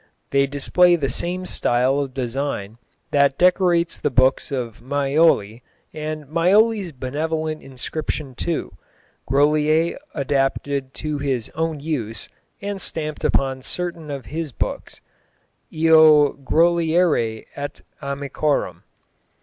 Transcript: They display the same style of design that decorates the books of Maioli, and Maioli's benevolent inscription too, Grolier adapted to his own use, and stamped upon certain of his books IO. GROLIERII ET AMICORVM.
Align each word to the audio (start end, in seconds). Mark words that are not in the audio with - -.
They 0.31 0.47
display 0.47 0.95
the 0.95 1.09
same 1.09 1.45
style 1.45 1.99
of 1.99 2.15
design 2.15 2.79
that 3.11 3.37
decorates 3.37 3.99
the 3.99 4.09
books 4.09 4.51
of 4.51 4.81
Maioli, 4.81 5.61
and 5.93 6.25
Maioli's 6.25 6.91
benevolent 6.91 7.61
inscription 7.61 8.33
too, 8.33 8.71
Grolier 9.29 9.97
adapted 10.15 10.95
to 10.95 11.19
his 11.19 11.51
own 11.51 11.81
use, 11.81 12.29
and 12.63 12.81
stamped 12.81 13.23
upon 13.23 13.61
certain 13.61 14.09
of 14.09 14.25
his 14.25 14.51
books 14.51 15.01
IO. 15.71 16.33
GROLIERII 16.33 17.45
ET 17.55 17.81
AMICORVM. 18.01 18.81